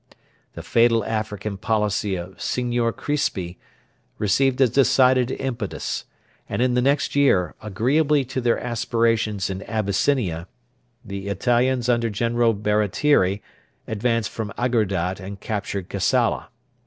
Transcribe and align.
The 0.53 0.63
fatal 0.63 1.05
African 1.05 1.57
policy 1.57 2.15
of 2.15 2.41
Signor 2.41 2.91
Crispi 2.91 3.57
received 4.17 4.59
a 4.59 4.67
decided 4.67 5.29
impetus, 5.29 6.05
and 6.49 6.59
in 6.59 6.73
the 6.73 6.81
next 6.81 7.15
year, 7.15 7.53
agreeably 7.61 8.25
to 8.25 8.41
their 8.41 8.57
aspirations 8.57 9.47
in 9.51 9.61
Abyssinia, 9.69 10.47
the 11.05 11.27
Italians 11.27 11.87
under 11.87 12.09
General 12.09 12.55
Baratieri 12.55 13.43
advanced 13.87 14.31
from 14.31 14.51
Agordat 14.57 15.19
and 15.19 15.39
captured 15.39 15.87
Kassala. 15.87 16.47